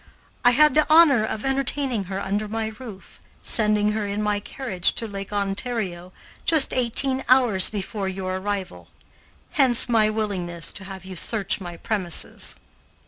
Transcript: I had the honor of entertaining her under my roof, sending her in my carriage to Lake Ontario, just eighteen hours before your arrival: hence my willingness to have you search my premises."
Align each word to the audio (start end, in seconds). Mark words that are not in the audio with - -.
I 0.43 0.49
had 0.49 0.73
the 0.73 0.87
honor 0.91 1.23
of 1.23 1.45
entertaining 1.45 2.05
her 2.05 2.19
under 2.19 2.47
my 2.47 2.69
roof, 2.79 3.19
sending 3.43 3.91
her 3.91 4.07
in 4.07 4.19
my 4.23 4.39
carriage 4.39 4.93
to 4.93 5.07
Lake 5.07 5.31
Ontario, 5.31 6.11
just 6.43 6.73
eighteen 6.73 7.23
hours 7.29 7.69
before 7.69 8.09
your 8.09 8.37
arrival: 8.37 8.87
hence 9.51 9.87
my 9.87 10.09
willingness 10.09 10.71
to 10.73 10.85
have 10.85 11.05
you 11.05 11.15
search 11.15 11.61
my 11.61 11.77
premises." 11.77 12.55